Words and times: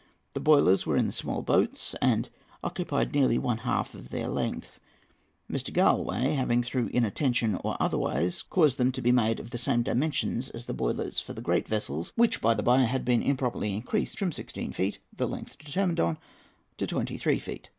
The 0.33 0.39
boilers 0.39 0.83
were 0.83 0.97
in 0.97 1.05
the 1.05 1.11
small 1.11 1.43
boats, 1.43 1.93
and 2.01 2.27
occupied 2.63 3.13
nearly 3.13 3.37
one 3.37 3.59
half 3.59 3.93
of 3.93 4.09
their 4.09 4.29
length, 4.29 4.79
Mr. 5.47 5.71
Galloway 5.71 6.31
having, 6.31 6.63
through 6.63 6.89
inattention 6.91 7.59
or 7.63 7.77
otherwise, 7.79 8.41
caused 8.41 8.79
them 8.79 8.91
to 8.93 9.01
be 9.03 9.11
made 9.11 9.39
of 9.39 9.51
the 9.51 9.59
same 9.59 9.83
dimensions 9.83 10.49
as 10.49 10.65
the 10.65 10.73
boilers 10.73 11.19
for 11.19 11.33
the 11.33 11.39
great 11.43 11.67
vessels, 11.67 12.13
which, 12.15 12.41
by 12.41 12.55
the 12.55 12.63
by, 12.63 12.79
had 12.79 13.05
been 13.05 13.21
improperly 13.21 13.75
increased 13.75 14.17
from 14.17 14.31
sixteen 14.31 14.73
feet, 14.73 14.97
the 15.15 15.27
length 15.27 15.59
determined 15.59 15.99
on, 15.99 16.17
to 16.79 16.87
twenty 16.87 17.17
three 17.19 17.37
feet." 17.37 17.69